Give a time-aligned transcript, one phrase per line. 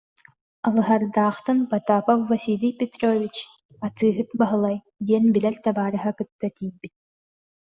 [0.67, 6.93] Алыһардаахтан Потапов Василий Петрович-Атыыһыт Баһылай диэн билэр табаарыһа кытта тиийбит